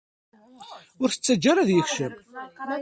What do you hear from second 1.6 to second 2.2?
ad yekcem.